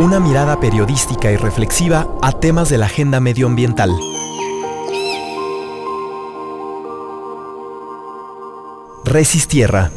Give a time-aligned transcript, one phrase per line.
[0.00, 3.90] Una mirada periodística y reflexiva a temas de la agenda medioambiental.
[9.04, 9.90] Resistierra.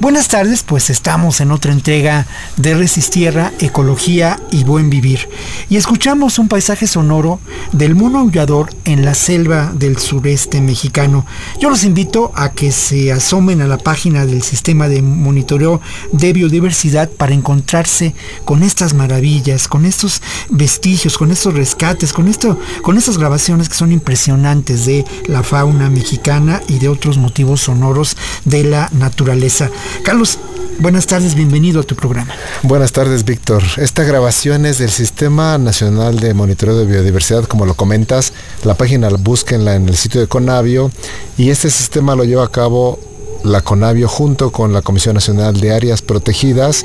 [0.00, 2.24] Buenas tardes, pues estamos en otra entrega
[2.56, 5.28] de Resistierra, Ecología y Buen Vivir.
[5.70, 7.40] Y escuchamos un paisaje sonoro
[7.72, 11.26] del mono aullador en la selva del sureste mexicano.
[11.60, 16.32] Yo los invito a que se asomen a la página del sistema de monitoreo de
[16.32, 18.14] biodiversidad para encontrarse
[18.46, 23.74] con estas maravillas, con estos vestigios, con estos rescates, con, esto, con estas grabaciones que
[23.74, 29.70] son impresionantes de la fauna mexicana y de otros motivos sonoros de la naturaleza.
[30.02, 30.38] Carlos,
[30.78, 32.32] buenas tardes, bienvenido a tu programa.
[32.62, 33.62] Buenas tardes, Víctor.
[33.76, 38.32] Esta grabación es del Sistema Nacional de Monitoreo de Biodiversidad, como lo comentas.
[38.64, 40.90] La página búsquenla en el sitio de Conavio
[41.36, 42.98] y este sistema lo lleva a cabo
[43.44, 46.84] la Conavio junto con la Comisión Nacional de Áreas Protegidas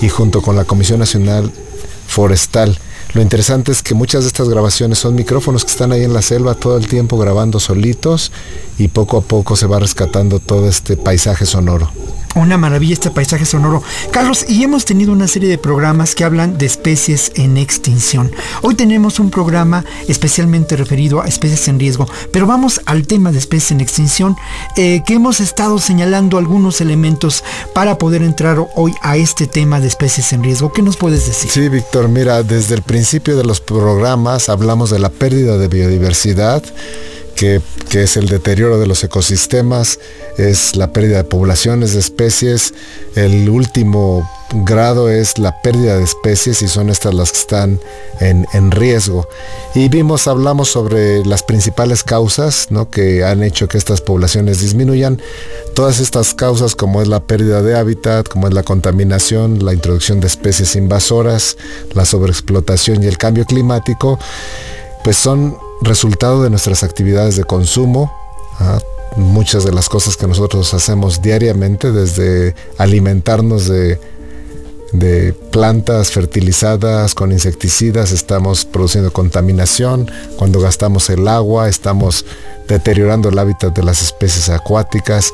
[0.00, 1.52] y junto con la Comisión Nacional
[2.06, 2.78] Forestal.
[3.14, 6.22] Lo interesante es que muchas de estas grabaciones son micrófonos que están ahí en la
[6.22, 8.32] selva todo el tiempo grabando solitos
[8.76, 11.90] y poco a poco se va rescatando todo este paisaje sonoro.
[12.38, 13.82] Una maravilla este paisaje sonoro.
[14.12, 18.30] Carlos, y hemos tenido una serie de programas que hablan de especies en extinción.
[18.62, 23.38] Hoy tenemos un programa especialmente referido a especies en riesgo, pero vamos al tema de
[23.38, 24.36] especies en extinción,
[24.76, 27.42] eh, que hemos estado señalando algunos elementos
[27.74, 30.72] para poder entrar hoy a este tema de especies en riesgo.
[30.72, 31.50] ¿Qué nos puedes decir?
[31.50, 36.62] Sí, Víctor, mira, desde el principio de los programas hablamos de la pérdida de biodiversidad
[37.38, 37.60] que,
[37.92, 39.98] es el deterioro de los ecosistemas,
[40.36, 42.74] es la pérdida de poblaciones de especies,
[43.14, 44.28] el último
[44.64, 47.80] grado es la pérdida de especies y son estas las que están
[48.20, 49.28] en, riesgo.
[49.74, 52.90] Y vimos, hablamos sobre las principales causas ¿no?
[52.90, 55.20] que han hecho que estas poblaciones disminuyan.
[55.74, 60.20] Todas estas causas como es la pérdida de hábitat, como es la contaminación, la introducción
[60.20, 61.56] de especies invasoras,
[61.94, 64.18] la sobreexplotación y el cambio climático,
[65.08, 68.12] pues son resultado de nuestras actividades de consumo.
[68.58, 68.78] ¿ah?
[69.16, 73.98] Muchas de las cosas que nosotros hacemos diariamente, desde alimentarnos de,
[74.92, 80.10] de plantas fertilizadas con insecticidas, estamos produciendo contaminación.
[80.36, 82.26] Cuando gastamos el agua, estamos
[82.68, 85.32] deteriorando el hábitat de las especies acuáticas.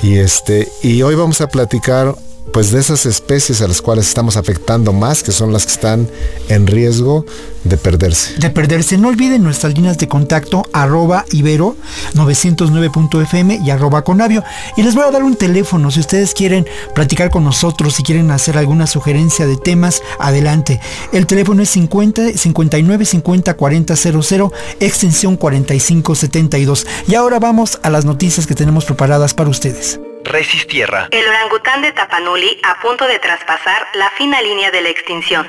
[0.00, 2.14] Y, este, y hoy vamos a platicar
[2.52, 6.08] pues de esas especies a las cuales estamos afectando más, que son las que están
[6.48, 7.24] en riesgo
[7.64, 8.34] de perderse.
[8.38, 8.96] De perderse.
[8.98, 11.76] No olviden nuestras líneas de contacto arroba ibero
[12.14, 14.44] 909.fm y arroba conavio.
[14.76, 18.30] Y les voy a dar un teléfono si ustedes quieren platicar con nosotros, si quieren
[18.30, 20.80] hacer alguna sugerencia de temas, adelante.
[21.12, 26.86] El teléfono es 50 59 50 40 00 extensión 45 72.
[27.06, 30.00] Y ahora vamos a las noticias que tenemos preparadas para ustedes.
[30.28, 31.08] Resistierra.
[31.10, 35.46] El orangután de Tapanuli a punto de traspasar la fina línea de la extinción.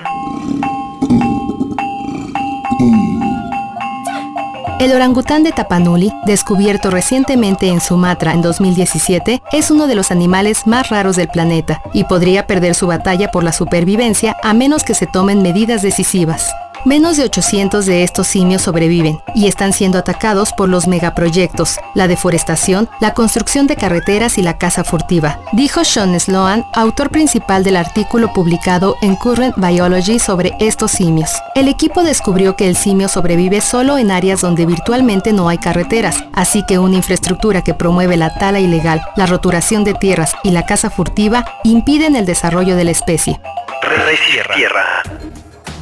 [4.79, 10.65] El orangután de Tapanuli, descubierto recientemente en Sumatra en 2017, es uno de los animales
[10.65, 14.95] más raros del planeta y podría perder su batalla por la supervivencia a menos que
[14.95, 16.49] se tomen medidas decisivas.
[16.85, 22.07] Menos de 800 de estos simios sobreviven y están siendo atacados por los megaproyectos, la
[22.07, 27.75] deforestación, la construcción de carreteras y la caza furtiva, dijo Sean Sloan, autor principal del
[27.75, 31.29] artículo publicado en Current Biology sobre estos simios.
[31.53, 36.23] El equipo descubrió que el simio sobrevive solo en áreas donde virtualmente no hay carreteras,
[36.33, 40.65] así que una infraestructura que promueve la tala ilegal, la roturación de tierras y la
[40.65, 43.41] caza furtiva impiden el desarrollo de la especie.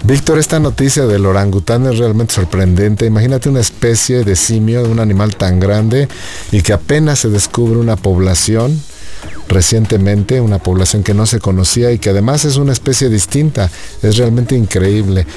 [0.08, 3.06] Víctor, esta noticia del orangután es realmente sorprendente.
[3.06, 6.08] Imagínate una especie de simio, un animal tan grande
[6.50, 8.82] y que apenas se descubre una población
[9.50, 13.70] recientemente, una población que no se conocía y que además es una especie distinta.
[14.02, 15.28] Es realmente increíble.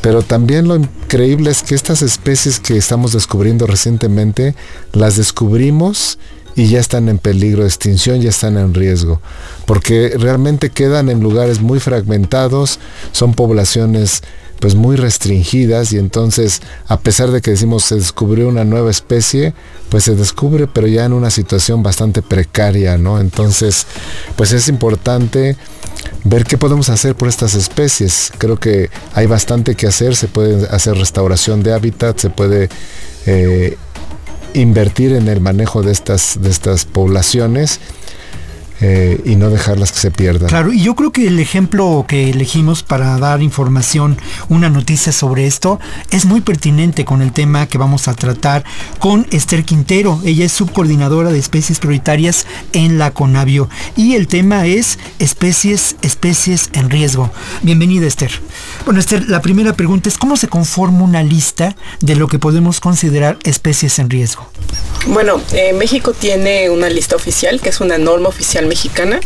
[0.00, 4.56] Pero también lo increíble es que estas especies que estamos descubriendo recientemente
[4.92, 6.18] las descubrimos
[6.58, 9.20] y ya están en peligro de extinción, ya están en riesgo,
[9.64, 12.80] porque realmente quedan en lugares muy fragmentados,
[13.12, 14.24] son poblaciones
[14.58, 19.54] pues muy restringidas y entonces a pesar de que decimos se descubrió una nueva especie,
[19.88, 23.20] pues se descubre pero ya en una situación bastante precaria, ¿no?
[23.20, 23.86] Entonces,
[24.34, 25.56] pues es importante
[26.24, 28.32] ver qué podemos hacer por estas especies.
[28.36, 32.68] Creo que hay bastante que hacer, se puede hacer restauración de hábitat, se puede
[33.26, 33.76] eh,
[34.54, 37.80] invertir en el manejo de estas, de estas poblaciones
[38.80, 40.48] eh, y no dejarlas que se pierdan.
[40.48, 45.46] Claro, y yo creo que el ejemplo que elegimos para dar información, una noticia sobre
[45.46, 45.80] esto,
[46.10, 48.64] es muy pertinente con el tema que vamos a tratar
[48.98, 50.20] con Esther Quintero.
[50.24, 56.70] Ella es subcoordinadora de especies prioritarias en la Conavio y el tema es especies, especies
[56.72, 57.30] en riesgo.
[57.62, 58.30] Bienvenida Esther.
[58.84, 62.80] Bueno Esther, la primera pregunta es ¿cómo se conforma una lista de lo que podemos
[62.80, 64.48] considerar especies en riesgo?
[65.06, 69.20] Bueno, eh, México tiene una lista oficial, que es una norma oficial mexicana.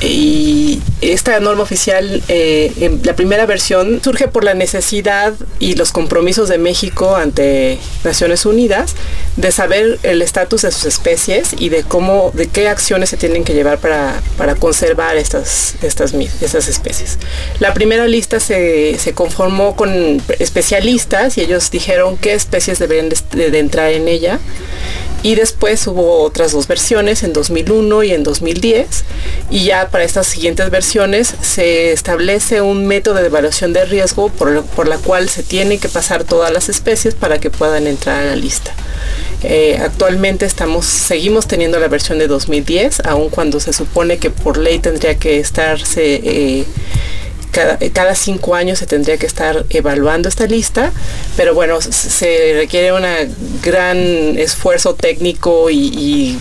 [0.00, 5.92] Y esta norma oficial, eh, en la primera versión, surge por la necesidad y los
[5.92, 8.96] compromisos de México ante Naciones Unidas
[9.36, 13.44] de saber el estatus de sus especies y de cómo, de qué acciones se tienen
[13.44, 14.20] que llevar para,
[14.58, 17.18] conservar estas, estas, estas especies.
[17.60, 23.92] La primera lista se, conformó con especialistas y ellos dijeron qué especies deberían de entrar
[23.92, 24.40] en ella
[25.22, 29.04] y después hubo otras dos versiones en 2001 y en 2010
[29.50, 34.64] y ya para estas siguientes versiones se establece un método de evaluación de riesgo por,
[34.64, 38.26] por la cual se tienen que pasar todas las especies para que puedan entrar a
[38.26, 38.74] la lista.
[39.44, 44.56] Eh, actualmente estamos, seguimos teniendo la versión de 2010, aun cuando se supone que por
[44.56, 46.64] ley tendría que estarse eh,
[47.52, 50.92] cada, cinco años se tendría que estar evaluando esta lista,
[51.36, 53.04] pero bueno, se requiere un
[53.62, 53.98] gran
[54.38, 56.38] esfuerzo técnico y,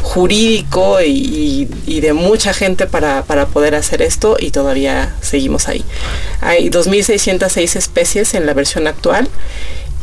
[0.00, 1.66] jurídico y,
[2.00, 5.84] de mucha gente para, para, poder hacer esto y todavía seguimos ahí.
[6.40, 9.28] Hay 2.606 especies en la versión actual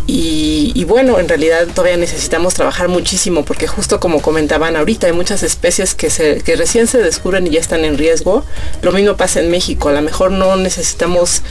[0.05, 5.44] y, bueno, en realidad todavía necesitamos trabajar muchísimo porque justo como comentaban ahorita, hay muchas
[5.44, 8.44] especies que, se, que recién se descubren y ya están en riesgo.
[8.81, 9.89] Lo mismo pasa en México.
[9.89, 11.41] A lo mejor no necesitamos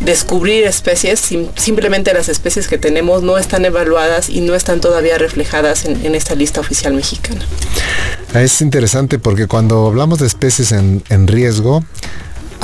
[0.00, 1.20] descubrir especies,
[1.56, 6.34] simplemente las especies que tenemos no están evaluadas y no están todavía reflejadas en, esta
[6.34, 7.40] lista oficial mexicana.
[8.34, 11.84] Es interesante porque cuando hablamos de especies en riesgo,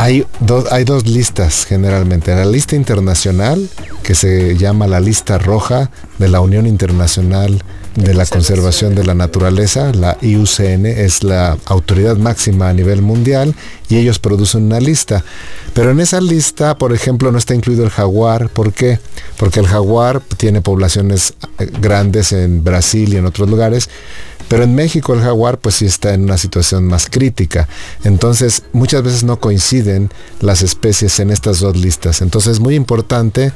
[0.01, 0.27] hay,
[0.71, 2.35] hay dos listas generalmente.
[2.35, 3.69] La lista internacional,
[4.03, 7.63] que se llama la lista roja de la Unión Internacional
[7.97, 13.55] de la Conservación de la Naturaleza, la IUCN, es la autoridad máxima a nivel mundial
[13.89, 15.25] y ellos producen una lista.
[15.75, 18.49] Pero en esa lista, por ejemplo, no está incluido el jaguar.
[18.49, 19.01] ¿Por qué?
[19.39, 23.89] Porque el jaguar tiene poblaciones eh, grandes en Brasil y en otros lugares,
[24.49, 27.69] pero en México el jaguar pues sí está en una situación más crítica.
[28.05, 30.11] Entonces muchas veces no coinciden
[30.41, 32.21] las especies en estas dos listas.
[32.21, 33.53] Entonces es muy importante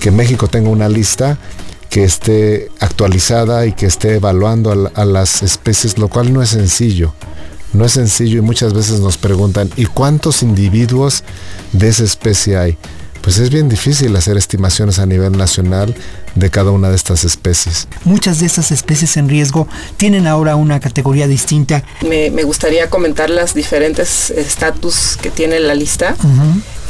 [0.00, 1.38] que México tenga una lista
[1.94, 7.14] que esté actualizada y que esté evaluando a, las especies, lo cual no es sencillo.
[7.72, 11.22] No es sencillo y muchas veces nos preguntan, ¿y cuántos individuos
[11.70, 12.76] de esa especie hay?
[13.22, 15.94] Pues es bien difícil hacer estimaciones a nivel nacional
[16.34, 17.88] de cada una de estas especies.
[18.04, 21.84] Muchas de estas especies en riesgo tienen ahora una categoría distinta.
[22.02, 26.16] Me, gustaría comentar las diferentes estatus que tiene la lista.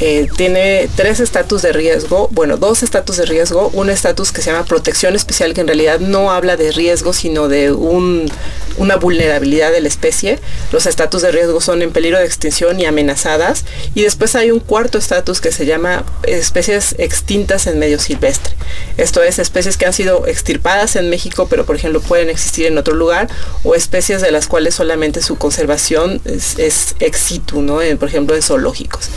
[0.01, 4.51] Eh, tiene tres estatus de riesgo, bueno, dos estatus de riesgo, un estatus que se
[4.51, 9.79] llama protección especial, que en realidad no habla de riesgo, sino de una vulnerabilidad de
[9.79, 10.39] la especie.
[10.73, 13.63] Los estatus de riesgo son en peligro de extinción y amenazadas.
[13.93, 18.53] Y después hay un cuarto estatus que se llama especies extintas en medio silvestre.
[18.97, 22.77] Esto es especies que han sido extirpadas en México, pero por ejemplo pueden existir en
[22.77, 23.27] otro lugar,
[23.63, 27.79] o especies de las cuales solamente su conservación es, ex situ, ¿no?
[27.99, 29.09] por ejemplo en zoológicos.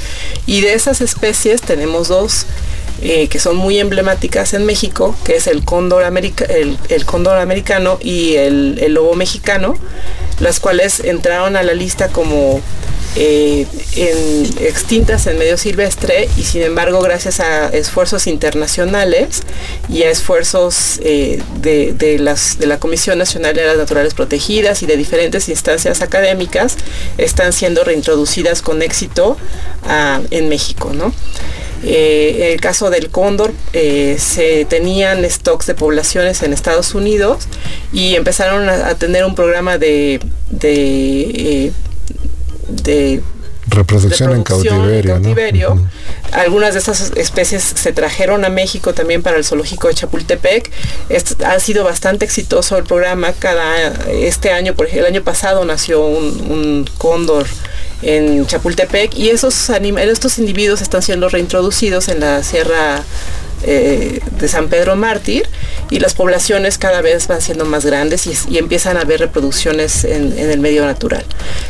[0.46, 2.46] Y de esas especies tenemos dos
[3.00, 8.34] eh, que son muy emblemáticas en México, que es el cóndor, el, cóndor americano y
[8.34, 9.76] el lobo mexicano,
[10.40, 12.60] las cuales entraron a la lista como
[13.17, 13.67] eh,
[14.61, 19.43] extintas en medio silvestre y sin embargo gracias a esfuerzos internacionales
[19.88, 24.97] y a esfuerzos eh, de, de la Comisión Nacional de las Naturales Protegidas y de
[24.97, 26.77] diferentes instancias académicas
[27.17, 29.37] están siendo reintroducidas con éxito
[29.85, 30.93] ah, en México.
[31.83, 37.49] Eh, en el caso del cóndor, se tenían stocks de poblaciones en Estados Unidos
[37.93, 40.21] y empezaron a, tener un programa de
[43.68, 45.80] reproducción, en cautiverio.
[46.32, 50.70] Algunas de estas especies se trajeron a México también para el zoológico de Chapultepec.
[51.44, 53.32] ha sido bastante exitoso el programa.
[53.32, 57.46] Cada este año, por ejemplo, el año pasado nació un, cóndor
[58.02, 63.02] en Chapultepec y esos estos individuos están siendo reintroducidos en la Sierra
[63.65, 65.49] eh, de San Pedro Mártir
[65.91, 70.38] y las poblaciones cada vez van siendo más grandes y, empiezan a haber reproducciones en,
[70.38, 71.25] el medio natural.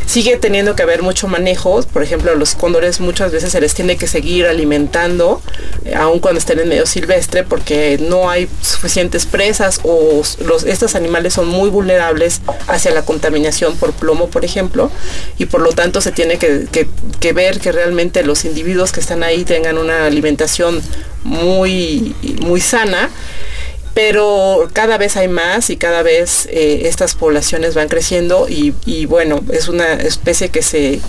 [0.06, 3.96] Sigue teniendo que haber mucho manejo, por ejemplo, los cóndores muchas veces se les tiene
[3.96, 5.40] que seguir alimentando,
[5.84, 10.22] eh, aun cuando estén en medio silvestre, porque no hay suficientes presas o
[10.66, 14.90] estos animales son muy vulnerables hacia la contaminación por plomo, por ejemplo,
[15.36, 19.44] y por lo tanto se tiene que ver que realmente los individuos que están ahí
[19.44, 20.82] tengan una alimentación
[21.24, 21.77] muy,
[22.40, 23.10] muy sana
[23.98, 29.40] pero cada vez hay más y cada vez eh, estas poblaciones van creciendo y, bueno,
[29.52, 31.00] es una especie que se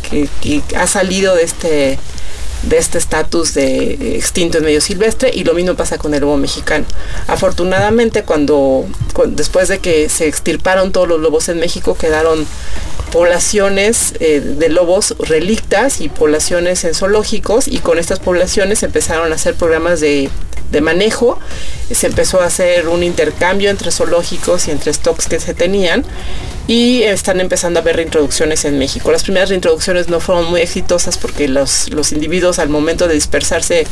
[0.76, 2.00] ha salido de este
[2.64, 6.38] de este estatus de extinto en medio silvestre y lo mismo pasa con el lobo
[6.38, 6.86] mexicano.
[7.28, 8.86] Afortunadamente cuando
[9.28, 12.46] después de que se extirparon todos los lobos en México quedaron
[13.12, 19.36] poblaciones eh, de lobos relictas y poblaciones en zoológicos y con estas poblaciones empezaron a
[19.36, 20.30] hacer programas de,
[20.82, 21.40] manejo,
[21.96, 26.06] se empezó a hacer un intercambio entre zoológicos y entre stocks que se tenían
[26.68, 29.12] y están empezando a haber reintroducciones en México.
[29.12, 33.88] Las primeras reintroducciones no fueron muy exitosas porque los, los individuos al momento de dispersarse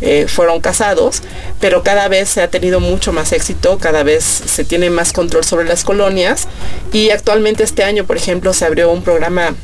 [0.00, 1.22] eh, fueron casados,
[1.60, 5.44] pero cada vez se ha tenido mucho más éxito, cada vez se tiene más control
[5.44, 6.48] sobre las colonias
[6.92, 9.54] y actualmente este año, por ejemplo, se abrió un programa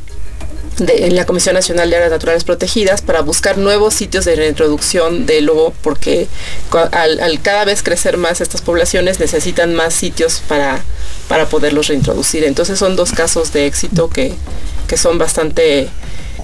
[0.79, 5.41] en la Comisión Nacional de Áreas Naturales Protegidas para buscar nuevos sitios de reintroducción de
[5.41, 6.29] lobo porque
[6.71, 10.83] al, cada vez crecer más estas poblaciones necesitan más sitios para,
[11.29, 12.45] para poderlos reintroducir.
[12.45, 14.35] Entonces son dos casos de éxito que,
[14.89, 15.89] que son bastante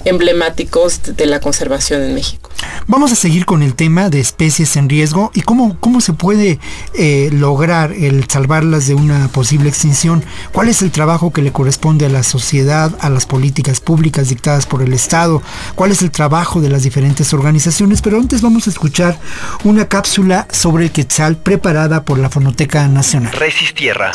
[0.05, 2.49] emblemáticos de la conservación en México.
[2.87, 6.59] Vamos a seguir con el tema de especies en riesgo y cómo, cómo se puede
[6.95, 10.23] eh, lograr el salvarlas de una posible extinción.
[10.51, 14.65] ¿Cuál es el trabajo que le corresponde a la sociedad, a las políticas públicas dictadas
[14.65, 15.41] por el Estado?
[15.75, 18.01] ¿Cuál es el trabajo de las diferentes organizaciones?
[18.01, 19.19] Pero antes vamos a escuchar
[19.63, 23.33] una cápsula sobre el quetzal preparada por la Fonoteca Nacional.
[23.33, 24.11] Resistierra.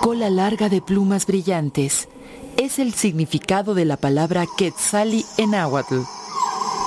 [0.00, 2.08] Cola larga de plumas brillantes
[2.56, 6.00] es el significado de la palabra Quetzali en náhuatl.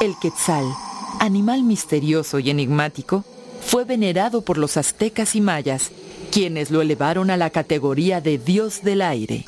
[0.02, 0.66] El Quetzal,
[1.20, 3.24] animal misterioso y enigmático,
[3.62, 5.92] fue venerado por los aztecas y mayas,
[6.32, 9.46] quienes lo elevaron a la categoría de dios del aire.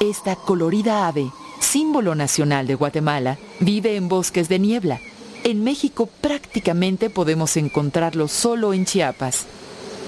[0.00, 1.30] Esta colorida ave,
[1.60, 5.00] símbolo nacional de Guatemala, vive en bosques de niebla.
[5.44, 9.46] En México prácticamente podemos encontrarlo solo en Chiapas.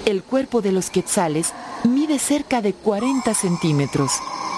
[0.09, 1.53] El cuerpo de los quetzales
[1.85, 4.12] mide cerca de 40 centímetros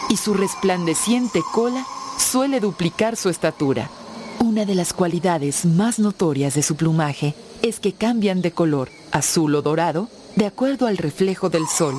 [0.09, 1.85] y su resplandeciente cola
[2.21, 3.90] suele duplicar su estatura.
[4.38, 9.57] Una de las cualidades más notorias de su plumaje es que cambian de color azul
[9.57, 11.97] o dorado de acuerdo al reflejo del sol.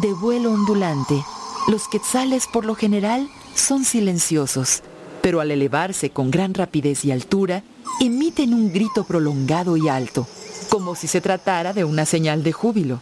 [0.00, 1.24] De vuelo ondulante,
[1.66, 4.84] los quetzales por lo general son silenciosos,
[5.22, 7.64] pero al elevarse con gran rapidez y altura,
[8.00, 10.24] emiten un grito prolongado y alto,
[10.72, 12.98] como si se tratara de una señal de júbilo.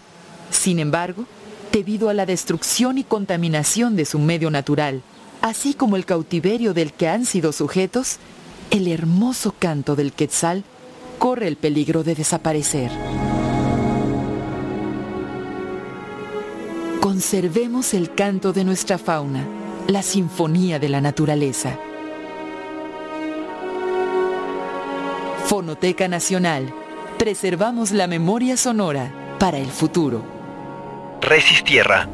[0.51, 1.25] Sin embargo,
[1.71, 5.03] debido a la destrucción y contaminación de su medio natural,
[5.41, 8.17] así como el cautiverio del que han sido sujetos,
[8.73, 10.65] el hermoso canto del quetzal
[11.21, 12.91] corre el peligro de desaparecer.
[17.01, 19.47] Conservemos el canto de nuestra fauna,
[19.87, 21.79] la sinfonía de la naturaleza.
[25.47, 26.75] Fonoteca Nacional.
[27.21, 30.25] Preservamos la memoria sonora para el futuro.
[31.21, 32.09] Resistierra.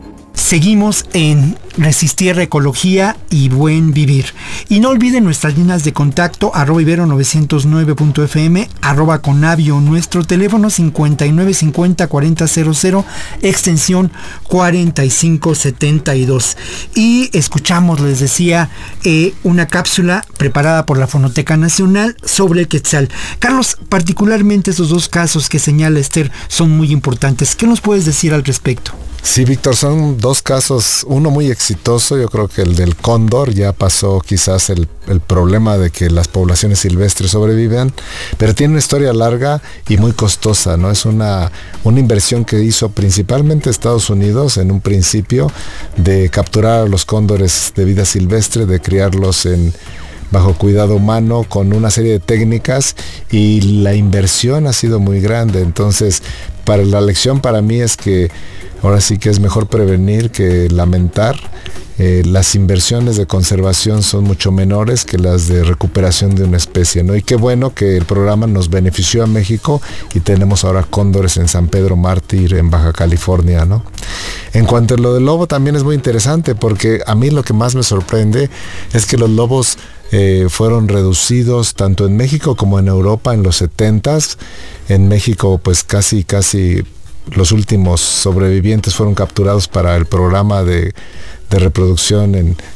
[0.47, 4.27] Seguimos en Resistierra Ecología y Buen Vivir.
[4.69, 13.05] Y no olviden nuestras líneas de contacto, arroba ibero909.fm, arroba conavio, nuestro teléfono 5950-4000,
[13.43, 14.13] extensión
[14.45, 16.57] 4572.
[16.95, 18.71] Y escuchamos, les decía,
[19.03, 23.09] eh, una cápsula preparada por la Fonoteca Nacional sobre el Quetzal.
[23.41, 27.57] Carlos, particularmente esos dos casos que señala Esther son muy importantes.
[27.57, 28.93] ¿Qué nos puedes decir al respecto?
[29.27, 33.73] Sí, Víctor, son dos casos, uno muy exitoso, yo creo que el del cóndor ya
[33.73, 34.89] pasó quizás el,
[35.27, 37.93] problema de que las poblaciones silvestres sobreviven,
[38.39, 40.91] pero tiene una historia larga y muy costosa, ¿no?
[40.91, 41.53] Es una,
[41.85, 45.51] una inversión que hizo principalmente Estados Unidos en un principio
[45.97, 49.73] de capturar a los cóndores de vida silvestre, de criarlos en
[50.31, 52.97] bajo cuidado humano con una serie de técnicas
[53.31, 55.61] y la inversión ha sido muy grande.
[55.61, 56.23] Entonces,
[56.65, 58.31] para la lección para mí es que
[58.83, 61.37] ahora sí que es mejor prevenir que lamentar
[61.99, 67.03] eh, las inversiones de conservación son mucho menores que las de recuperación de una especie,
[67.03, 67.17] ¿no?
[67.17, 69.81] Y qué bueno que el programa nos benefició a México
[70.13, 73.83] y tenemos ahora cóndores en San Pedro Mártir, en Baja California, ¿no?
[74.53, 77.55] En cuanto a lo del lobo también es muy interesante porque a mí lo que
[77.55, 78.51] más me sorprende
[78.93, 79.79] es que los lobos
[80.13, 84.37] eh, fueron reducidos tanto en México como en Europa en los 70s.
[84.89, 86.85] En México pues casi casi
[87.35, 90.95] los últimos sobrevivientes fueron capturados para el programa de,
[91.51, 92.35] reproducción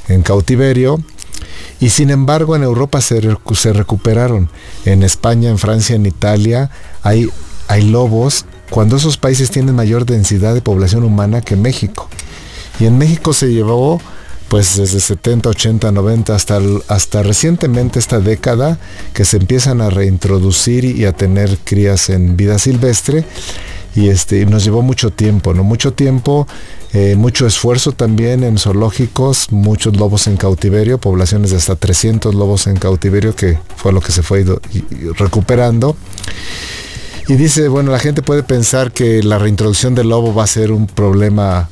[0.09, 1.01] en, cautiverio.
[1.81, 3.21] Y sin embargo en Europa se,
[3.55, 4.51] se, recuperaron.
[4.85, 6.71] En España, en Francia, en Italia
[7.03, 7.29] hay,
[7.69, 12.09] hay lobos cuando esos países tienen mayor densidad de población humana que México.
[12.79, 14.01] Y en México se llevó
[14.51, 18.81] pues desde 70, 80, 90 hasta, hasta recientemente esta década
[19.15, 23.25] que se empiezan a reintroducir y a tener crías en vida silvestre
[23.95, 25.63] y este nos llevó mucho tiempo, ¿no?
[25.63, 26.49] Mucho tiempo,
[26.93, 32.67] eh, mucho esfuerzo también en zoológicos, muchos lobos en cautiverio, poblaciones de hasta 300 lobos
[32.67, 34.45] en cautiverio, que fue lo que se fue
[35.17, 35.97] recuperando.
[37.29, 40.73] Y dice, bueno, la gente puede pensar que la reintroducción del lobo va a ser
[40.73, 41.71] un problema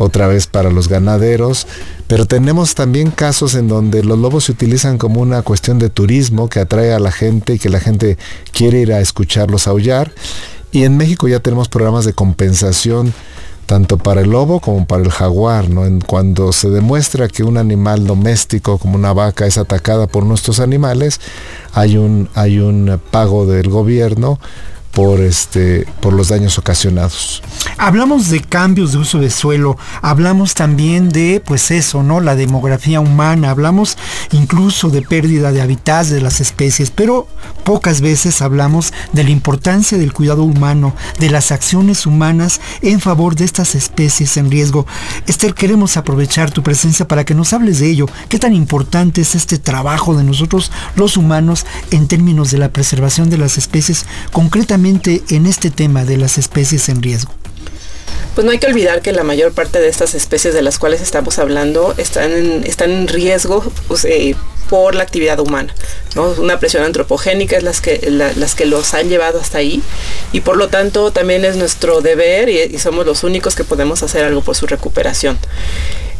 [0.00, 1.66] otra vez para los ganaderos,
[2.06, 6.48] pero tenemos también casos en donde los lobos se utilizan como una cuestión de turismo
[6.48, 8.16] que atrae a la gente y que la gente
[8.52, 10.10] quiere ir a escucharlos aullar
[10.72, 13.12] y en México ya tenemos programas de compensación
[13.66, 15.84] tanto para el lobo como para el jaguar, ¿no?
[15.84, 20.60] En cuando se demuestra que un animal doméstico como una vaca es atacada por nuestros
[20.60, 21.20] animales,
[21.72, 24.40] hay un, hay un pago del gobierno
[24.92, 27.42] por, este, por los daños ocasionados.
[27.78, 32.20] Hablamos de cambios de uso de suelo, hablamos también de, pues eso, ¿no?
[32.20, 33.96] La demografía humana, hablamos
[34.32, 37.28] incluso de pérdida de hábitats de las especies, pero
[37.64, 43.36] pocas veces hablamos de la importancia del cuidado humano, de las acciones humanas en favor
[43.36, 44.86] de estas especies en riesgo.
[45.26, 48.06] Esther, queremos aprovechar tu presencia para que nos hables de ello.
[48.28, 53.30] ¿Qué tan importante es este trabajo de nosotros los humanos en términos de la preservación
[53.30, 57.32] de las especies, concretamente en este tema de las especies en riesgo?
[58.34, 61.00] Pues no hay que olvidar que la mayor parte de estas especies de las cuales
[61.00, 64.36] estamos hablando están en, riesgo pues, eh,
[64.68, 65.74] por la actividad humana.
[66.38, 69.82] Una presión antropogénica es las que, las que los han llevado hasta ahí
[70.32, 74.24] y por lo tanto también es nuestro deber y somos los únicos que podemos hacer
[74.24, 75.38] algo por su recuperación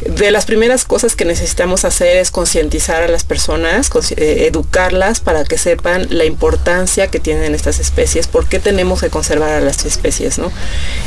[0.06, 5.44] de las primeras cosas que necesitamos hacer es concientizar a las personas, eh, educarlas para
[5.44, 9.84] que sepan la importancia que tienen estas especies, por qué tenemos que conservar a las
[9.84, 10.38] especies.
[10.38, 10.50] ¿no?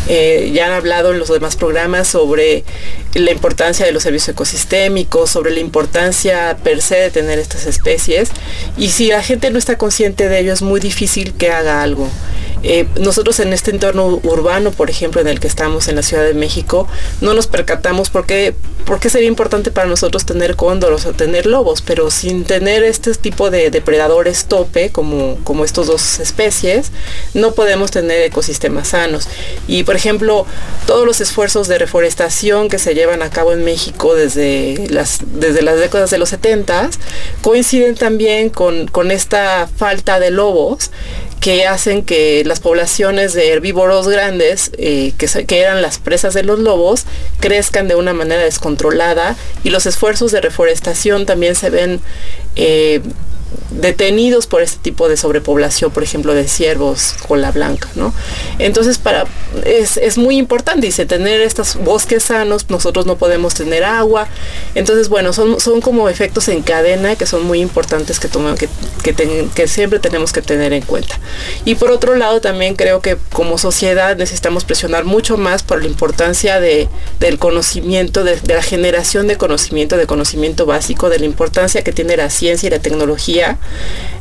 [0.08, 2.64] Eh, ya han hablado en los demás programas sobre
[3.16, 8.30] la importancia de los servicios ecosistémicos, sobre la importancia per se de tener estas especies
[8.78, 12.08] y si la gente no está consciente de ello es muy difícil que haga algo.
[12.64, 16.24] Eh, nosotros en este entorno urbano, por ejemplo, en el que estamos en la Ciudad
[16.24, 16.88] de México,
[17.22, 21.82] no nos percatamos porque ¿por qué sería importante para nosotros tener cóndoros o tener lobos?
[21.82, 26.92] Pero sin tener este tipo de depredadores tope, como, como estos dos especies,
[27.34, 29.28] no podemos tener ecosistemas sanos.
[29.68, 30.46] Y por ejemplo,
[30.86, 35.62] todos los esfuerzos de reforestación que se llevan a cabo en México desde las, desde
[35.62, 36.90] las décadas de los 70
[37.42, 40.92] coinciden también con, con esta falta de lobos
[41.44, 46.58] que hacen que las poblaciones de herbívoros grandes, eh, que, eran las presas de los
[46.58, 47.04] lobos,
[47.42, 52.00] crezcan de una manera descontrolada y los esfuerzos de reforestación también se ven
[52.56, 53.02] eh,
[53.72, 58.14] detenidos por este tipo de sobrepoblación, por ejemplo, de ciervos cola blanca, ¿no?
[58.60, 59.26] Entonces, para,
[59.66, 64.28] es, muy importante, dice, tener estos bosques sanos, nosotros no podemos tener agua.
[64.76, 68.30] Entonces, bueno, son, son como efectos en cadena que son muy importantes que,
[69.04, 71.20] que, que, siempre tenemos que tener en cuenta.
[71.66, 75.88] Y por otro lado, también creo que como sociedad necesitamos presionar mucho más por la
[75.88, 76.88] importancia de,
[77.20, 82.18] del conocimiento, de la generación de conocimiento, de conocimiento básico, de la importancia que tiene
[82.18, 83.43] la ciencia y la tecnología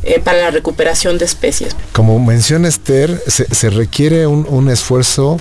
[0.03, 1.75] eh, para la recuperación de especies.
[1.91, 5.37] Como menciona Esther, se, requiere un, esfuerzo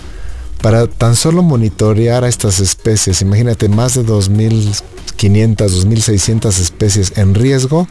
[0.60, 3.20] para tan solo monitorear a estas especies.
[3.22, 7.88] Imagínate, más de 2.500, 2.600 especies en riesgo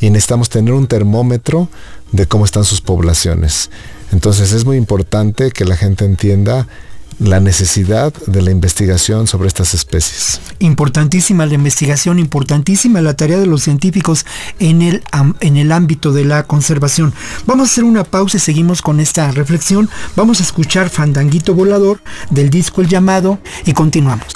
[0.00, 1.68] y necesitamos tener un termómetro
[2.12, 3.70] de cómo están sus poblaciones.
[4.12, 6.68] Entonces es muy importante que la gente entienda
[7.18, 10.40] la necesidad de la investigación sobre estas especies.
[10.58, 14.26] Importantísima la investigación, importantísima la tarea de los científicos
[14.58, 15.02] en el,
[15.40, 17.12] en el ámbito de la conservación.
[17.46, 19.88] Vamos a hacer una pausa y seguimos con esta reflexión.
[20.16, 22.00] Vamos a escuchar Fandanguito Volador
[22.30, 24.26] del disco El Llamado y continuamos.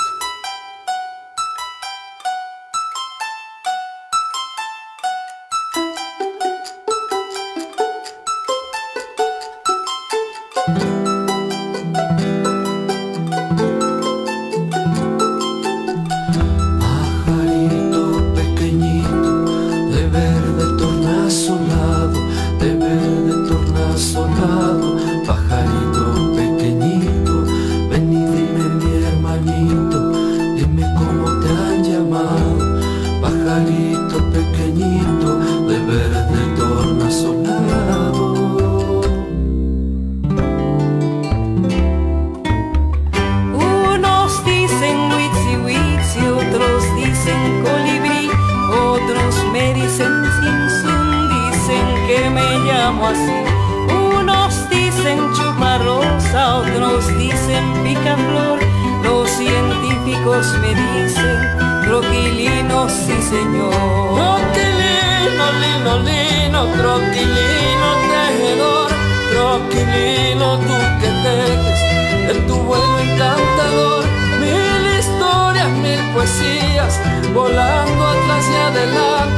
[78.78, 79.37] Atrás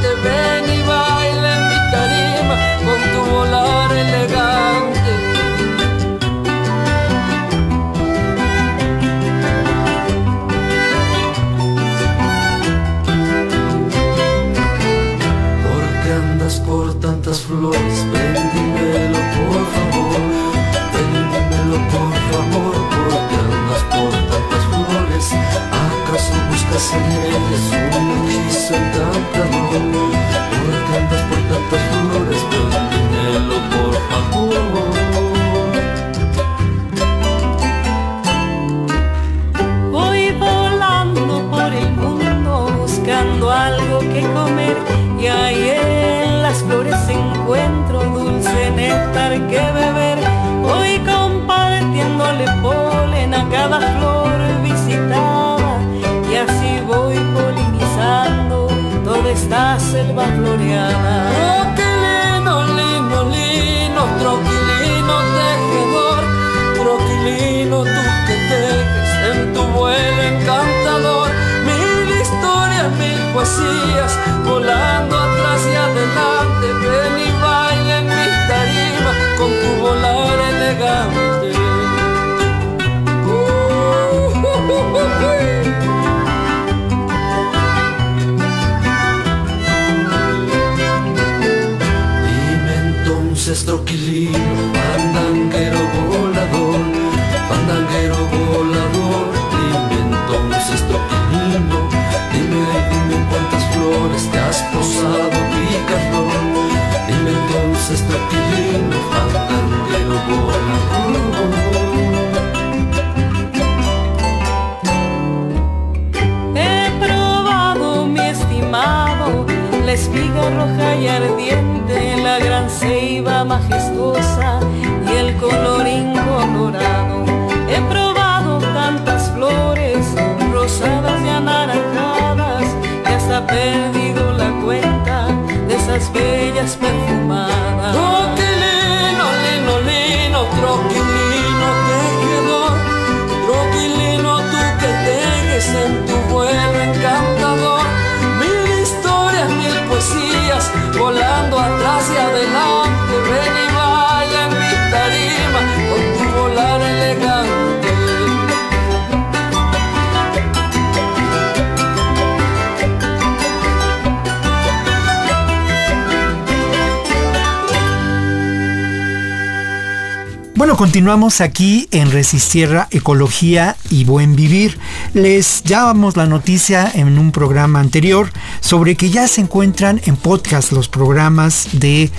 [170.81, 174.79] continuamos aquí en Resistierra, Ecología y Buen Vivir.
[175.13, 180.71] Les dábamos la noticia en un programa anterior sobre que ya se encuentran en podcast
[180.71, 182.09] los programas de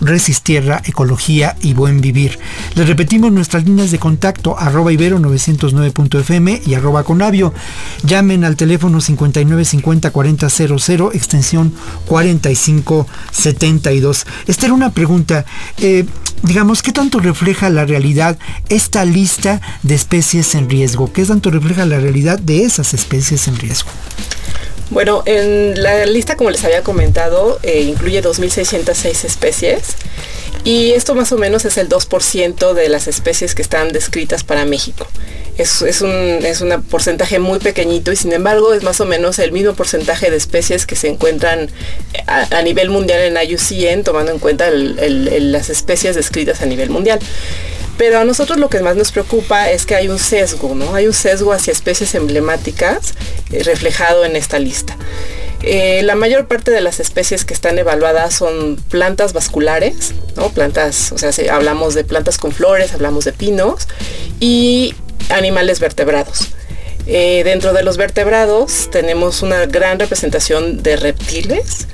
[0.00, 2.38] Resistierra, Ecología y Buen Vivir.
[2.76, 7.52] Les repetimos nuestras líneas de contacto arroba ibero 909.fm y arroba conavio.
[8.04, 11.74] Llamen al teléfono 5950 4000 extensión
[12.06, 14.24] 4572.
[14.46, 15.44] Esta era una pregunta.
[15.78, 16.06] eh,
[16.44, 21.12] digamos, ¿qué tanto refleja la realidad esta lista de especies en riesgo?
[21.12, 23.90] ¿Qué tanto refleja la realidad de esas especies en riesgo?
[24.90, 29.96] Bueno, en la lista, como les había comentado, eh, incluye 2.606 especies
[30.64, 34.66] y esto más o menos es el 2% de las especies que están descritas para
[34.66, 35.06] México.
[35.56, 39.38] Es, es un es un porcentaje muy pequeñito y sin embargo es más o menos
[39.38, 41.70] el mismo porcentaje de especies que se encuentran
[42.26, 47.20] a, a nivel mundial en IUCN, tomando en cuenta las especies descritas a nivel mundial.
[47.96, 50.96] Pero a nosotros lo que más nos preocupa es que hay un sesgo, ¿no?
[50.96, 53.14] Hay un sesgo hacia especies emblemáticas
[53.52, 54.96] eh, reflejado en esta lista.
[55.62, 60.48] Eh, la mayor parte de las especies que están evaluadas son plantas vasculares, ¿no?
[60.50, 63.86] Plantas, o sea, se- hablamos de plantas con flores, hablamos de pinos
[64.40, 64.96] y
[65.30, 66.48] animales vertebrados.
[67.06, 71.86] Eh, dentro de los vertebrados tenemos una gran representación de reptiles,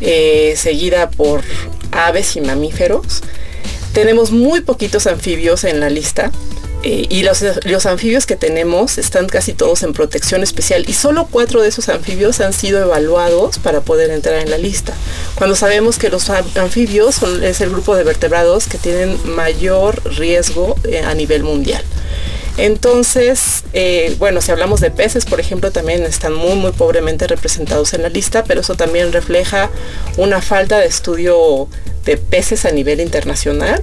[0.00, 1.42] eh, seguida por
[1.90, 3.22] aves y mamíferos.
[3.92, 6.30] Tenemos muy poquitos anfibios en la lista,
[6.84, 11.26] Eh, y los, los, anfibios que tenemos están casi todos en protección especial y solo
[11.28, 14.94] cuatro de esos anfibios han sido evaluados para poder entrar en la lista.
[15.34, 20.76] Cuando sabemos que los anfibios son, es el grupo de vertebrados que tienen mayor riesgo
[21.04, 21.82] a nivel mundial.
[22.58, 27.94] Entonces, eh, bueno, si hablamos de peces, por ejemplo, también están muy, muy pobremente representados
[27.94, 29.70] en la lista, pero eso también refleja
[30.16, 31.68] una falta de estudio
[32.04, 33.80] de peces a nivel internacional,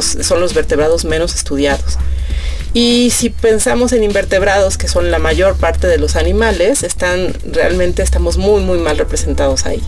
[0.00, 1.98] son los vertebrados menos estudiados.
[2.74, 8.02] Y si pensamos en invertebrados, que son la mayor parte de los animales, están realmente
[8.02, 9.82] estamos muy muy mal representados ahí.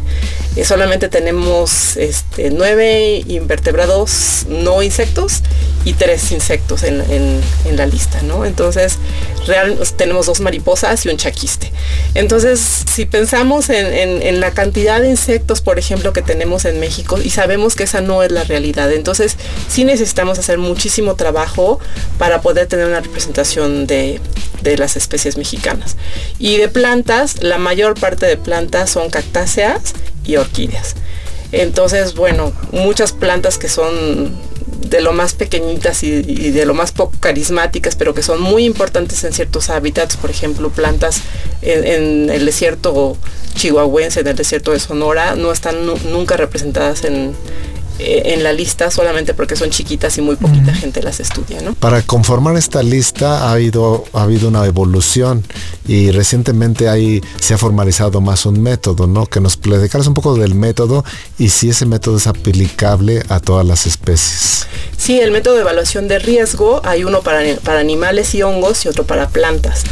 [0.57, 5.43] Eh, solamente tenemos este, nueve invertebrados no insectos
[5.85, 7.43] y tres insectos en,
[7.77, 8.45] la lista, ¿no?
[8.45, 8.99] Entonces,
[9.47, 11.73] real, tenemos dos mariposas y un chaquiste.
[12.15, 17.31] Entonces, si pensamos en, la cantidad de insectos, por ejemplo, que tenemos en México, y
[17.31, 19.37] sabemos que esa no es la realidad, entonces
[19.69, 21.79] sí necesitamos hacer muchísimo trabajo
[22.19, 24.21] para poder tener una representación de,
[24.77, 25.97] las especies mexicanas.
[26.39, 29.93] Y de plantas, la mayor parte de plantas son cactáceas
[30.25, 30.95] y orquídeas.
[31.53, 34.37] Entonces, bueno, muchas plantas que son
[34.89, 39.23] de lo más pequeñitas y, de lo más poco carismáticas, pero que son muy importantes
[39.25, 41.21] en ciertos hábitats, por ejemplo, plantas
[41.63, 43.17] en, el desierto
[43.55, 47.35] chihuahuense, en el desierto de Sonora, no están nunca representadas en,
[47.99, 51.61] en la lista solamente porque son chiquitas y muy poquita gente las estudia.
[51.61, 51.75] ¿no?
[51.75, 55.45] Para conformar esta lista ha habido, ha habido una evolución
[55.87, 59.27] y recientemente ahí se ha formalizado más un método, ¿no?
[59.27, 61.05] Que nos platicaras un poco del método
[61.39, 64.67] y si ese método es aplicable a todas las especies.
[64.97, 68.89] Sí, el método de evaluación de riesgo, hay uno para, para animales y hongos y
[68.89, 69.85] otro para plantas.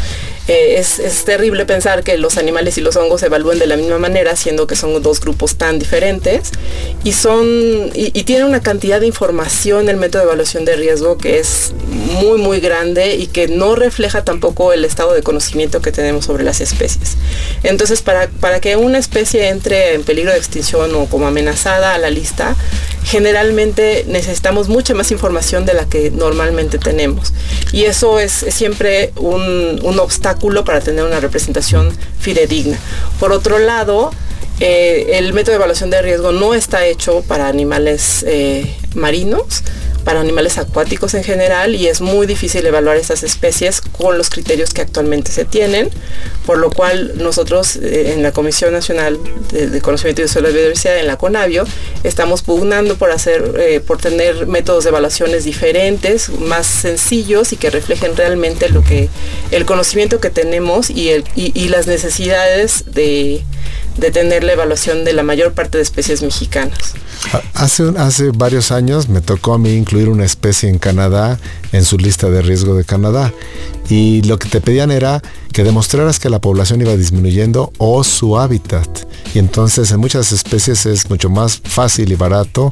[0.49, 3.99] Eh, es, terrible pensar que los animales y los hongos se evalúen de la misma
[3.99, 6.51] manera, siendo que son dos grupos tan diferentes
[7.05, 11.39] y son y, tienen una cantidad de información el método de evaluación de riesgo que
[11.39, 11.73] es
[12.21, 16.43] muy muy grande y que no refleja tampoco el estado de conocimiento que tenemos sobre
[16.43, 17.17] las especies.
[17.63, 21.99] Entonces, para, para que una especie entre en peligro de extinción o como amenazada a
[21.99, 22.57] la lista,
[23.05, 27.33] generalmente necesitamos mucha más información de la que normalmente tenemos.
[27.73, 30.32] Y eso es, siempre un, obstáculo
[30.65, 32.79] para tener una representación fidedigna.
[33.19, 34.11] Por otro lado,
[34.61, 39.63] eh, el método de evaluación de riesgo no está hecho para animales eh, marinos,
[40.05, 44.73] para animales acuáticos en general y es muy difícil evaluar estas especies con los criterios
[44.73, 45.91] que actualmente se tienen,
[46.47, 49.19] por lo cual nosotros eh, en la Comisión Nacional
[49.51, 51.65] de, Conocimiento y Uso de la Biodiversidad, en la CONAVIO,
[52.05, 57.71] estamos pugnando por hacer, eh, por tener métodos de evaluaciones diferentes, más sencillos y que
[57.71, 59.09] reflejen realmente lo que,
[59.51, 63.45] el conocimiento que tenemos y, el, y las necesidades de
[63.97, 66.95] de tener la evaluación de la mayor parte de especies mexicanas.
[67.55, 71.39] Hace, hace varios años me tocó a mí incluir una especie en Canadá
[71.73, 73.33] en su lista de riesgo de Canadá
[73.89, 78.39] y lo que te pedían era que demostraras que la población iba disminuyendo o su
[78.39, 78.89] hábitat.
[79.35, 82.71] Y entonces en muchas especies es mucho más fácil y barato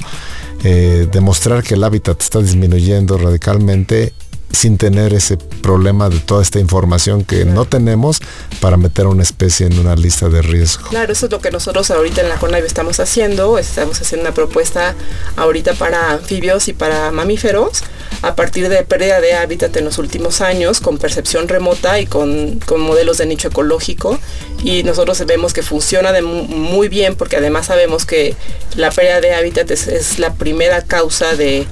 [0.64, 4.12] eh, demostrar que el hábitat está disminuyendo radicalmente
[4.52, 8.20] sin tener ese problema de toda esta información que no tenemos
[8.60, 10.88] para meter a una especie en una lista de riesgo.
[10.88, 13.58] Claro, eso es lo que nosotros ahorita en la CONAVI estamos haciendo.
[13.58, 14.94] Estamos haciendo una propuesta
[15.36, 17.82] ahorita para anfibios y para mamíferos
[18.22, 22.60] a partir de pérdida de hábitat en los últimos años con percepción remota y con,
[22.76, 24.18] modelos de nicho ecológico.
[24.62, 28.34] Y nosotros vemos que funciona de muy bien porque además sabemos que
[28.76, 31.66] la pérdida de hábitat es la primera causa de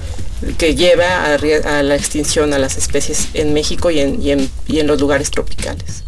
[0.56, 6.04] que lleva a, la extinción a las especies en México y en, los lugares tropicales.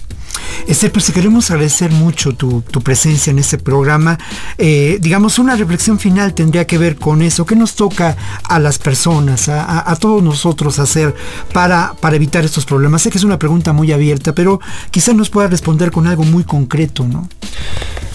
[0.66, 4.19] Esther, pues te queremos agradecer mucho tu, presencia en este programa.
[4.59, 7.45] Eh, digamos, una reflexión final tendría que ver con eso.
[7.45, 11.14] ¿Qué nos toca a las personas, a, todos nosotros hacer
[11.53, 13.03] para, para, evitar estos problemas?
[13.03, 16.45] Sé que es una pregunta muy abierta, pero quizás nos pueda responder con algo muy
[16.45, 17.29] concreto, ¿no?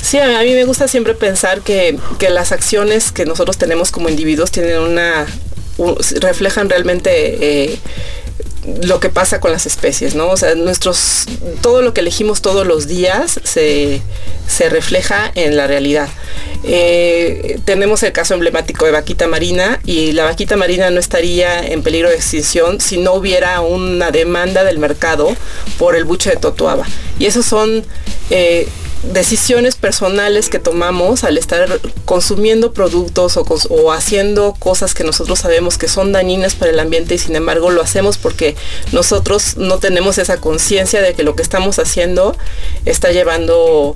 [0.02, 4.08] Sí, a mí me gusta siempre pensar que, que las acciones que nosotros tenemos como
[4.08, 5.26] individuos tienen una,
[6.22, 7.80] reflejan realmente eh,
[8.84, 10.30] lo que pasa con las especies, ¿no?
[10.30, 11.26] O sea, nuestros,
[11.62, 14.02] todo lo que elegimos todos los días se,
[14.70, 16.10] refleja en la realidad.
[16.64, 21.84] Eh, tenemos el caso emblemático de vaquita marina y la vaquita marina no estaría en
[21.84, 25.36] peligro de extinción si no hubiera una demanda del mercado
[25.78, 26.86] por el buche de Totuaba.
[27.20, 27.86] Y esos son
[28.32, 28.68] eh,
[29.14, 35.88] decisiones personales que tomamos al estar consumiendo productos o, haciendo cosas que nosotros sabemos que
[35.88, 38.56] son dañinas para el ambiente y sin embargo lo hacemos porque
[38.92, 42.36] nosotros no tenemos esa conciencia de que lo que estamos haciendo
[42.86, 43.96] está llevando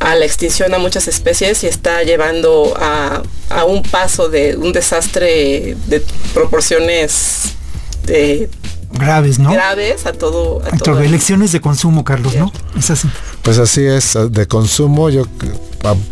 [0.00, 4.72] a la extinción a muchas especies y está llevando a, a un paso de un
[4.72, 6.02] desastre de
[6.34, 7.54] proporciones
[8.04, 8.48] de
[8.92, 9.52] graves, ¿no?
[9.52, 10.62] Graves a todo.
[10.64, 12.52] A todo elecciones de consumo, Carlos, ¿no?
[12.78, 13.08] Es así.
[13.42, 15.10] Pues así es, de consumo.
[15.10, 15.24] Yo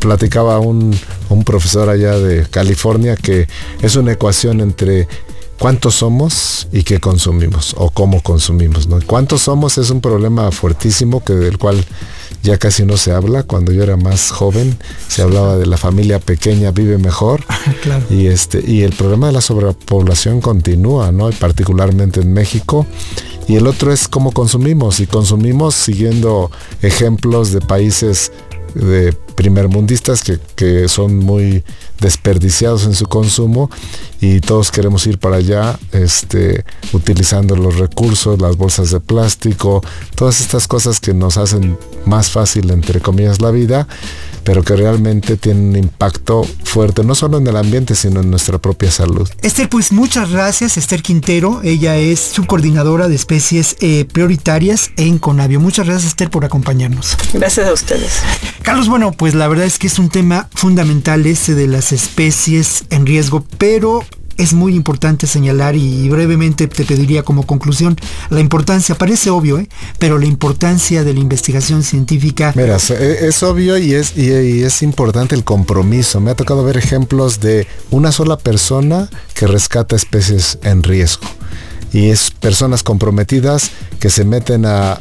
[0.01, 3.49] platicaba un, un profesor allá de California que
[3.83, 5.09] es una ecuación entre
[5.61, 8.89] cuántos somos y qué consumimos o cómo consumimos.
[8.89, 8.99] ¿no?
[9.07, 11.85] Cuántos somos es un problema fuertísimo que del cual
[12.43, 13.43] ya casi no se habla.
[13.43, 14.77] Cuando yo era más joven
[15.09, 17.45] se hablaba de la familia pequeña vive mejor.
[18.11, 21.31] Y este y el problema de la sobrepoblación continúa, ¿no?
[21.31, 22.87] particularmente en México.
[23.49, 26.51] Y el otro es cómo consumimos y consumimos siguiendo
[26.83, 28.33] ejemplos de países
[28.75, 31.65] de primermundistas que, que son muy
[32.01, 33.71] desperdiciados en su consumo
[34.21, 39.83] y todos queremos ir para allá este, utilizando los recursos, las bolsas de plástico,
[40.15, 43.87] todas estas cosas que nos hacen más fácil, entre comillas, la vida,
[44.51, 48.59] pero que realmente tienen un impacto fuerte, no solo en el ambiente, sino en nuestra
[48.59, 49.31] propia salud.
[49.43, 55.61] Esther, pues muchas gracias, Esther Quintero, ella es subcoordinadora de especies eh, prioritarias en Conavio.
[55.61, 57.17] Muchas gracias, Esther, por acompañarnos.
[57.33, 58.23] Gracias a ustedes.
[58.63, 62.87] Carlos, bueno, pues la verdad es que es un tema fundamental ese de las especies
[62.91, 64.05] en riesgo, pero
[64.41, 67.97] es muy importante señalar y brevemente te pediría como conclusión
[68.31, 69.69] la importancia, parece obvio, ¿eh?
[69.99, 72.55] pero la importancia de la investigación científica.
[72.57, 76.21] Mira, es, obvio y es, y, es importante el compromiso.
[76.21, 81.27] Me ha tocado ver ejemplos de una sola persona que rescata especies en riesgo.
[81.93, 85.01] Y es personas comprometidas que se meten a,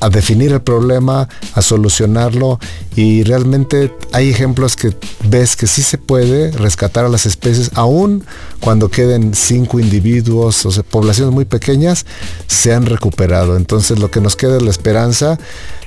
[0.00, 2.58] a definir el problema, a solucionarlo
[2.96, 8.24] y realmente hay ejemplos que ves que sí se puede rescatar a las especies, aún
[8.60, 12.06] cuando queden cinco individuos o sea, poblaciones muy pequeñas,
[12.46, 13.56] se han recuperado.
[13.56, 15.38] Entonces lo que nos queda es la esperanza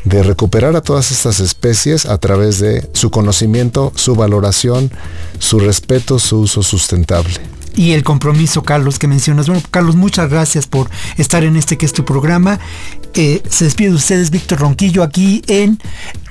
[0.06, 4.92] de recuperar a todas estas especies a través de su conocimiento, su valoración,
[5.40, 7.40] su respeto, su uso sustentable
[7.76, 9.48] y el compromiso, Carlos, que mencionas.
[9.48, 12.60] Bueno, Carlos, muchas gracias por estar en este que es tu programa.
[13.14, 15.80] Eh, se despide de ustedes Víctor Ronquillo aquí en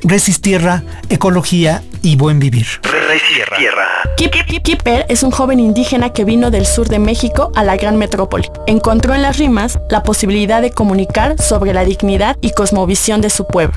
[0.03, 2.67] Resistierra, Ecología y Buen Vivir.
[2.83, 3.93] Resistierra.
[4.63, 8.49] Kipper es un joven indígena que vino del sur de México a la gran metrópoli.
[8.67, 13.47] Encontró en las rimas la posibilidad de comunicar sobre la dignidad y cosmovisión de su
[13.47, 13.77] pueblo.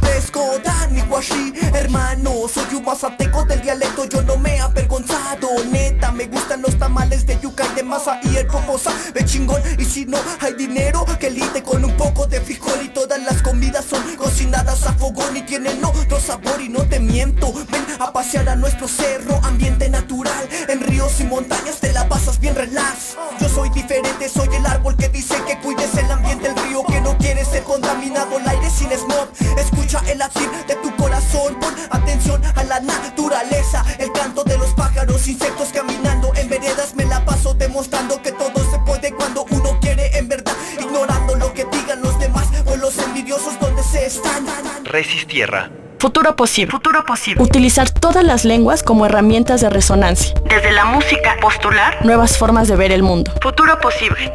[1.73, 6.77] Hermano, soy un mazateco del dialecto, yo no me he avergonzado, neta, me gustan los
[6.79, 7.24] tamales
[7.63, 8.79] y de masa y el popo
[9.13, 12.79] de chingón, y si no hay dinero, que lite con un poco de frijol.
[12.83, 16.61] Y todas las comidas son cocinadas a fogón y tienen otro sabor.
[16.61, 21.23] Y no te miento, ven a pasear a nuestro cerro, ambiente natural, en ríos y
[21.23, 25.57] montañas te la pasas bien relax, yo soy diferente, soy el árbol que dice que
[25.59, 30.01] cuides el ambiente, el río que no quiere ser contaminado, el aire sin smog, escucha
[30.09, 35.27] el latir de tu corazón, pon atención a la naturaleza, el canto de los pájaros,
[35.27, 40.17] insectos caminando en veredas, me la paso demostrando que todo se puede cuando uno quiere
[40.17, 44.45] en verdad, ignorando lo que digan los demás o los envidiosos donde se están.
[44.83, 45.69] Resistierra.
[45.99, 46.71] Futuro posible.
[46.71, 47.43] Futuro posible.
[47.43, 50.33] Utilizar todas las lenguas como herramientas de resonancia.
[50.49, 53.31] Desde la música, postular nuevas formas de ver el mundo.
[53.41, 54.31] Futuro posible.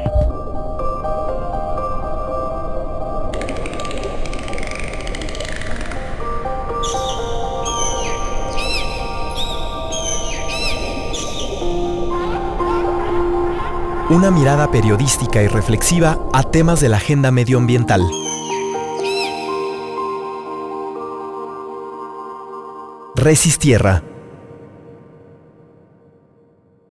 [14.11, 18.03] Una mirada periodística y reflexiva a temas de la agenda medioambiental.
[23.15, 24.03] Resistierra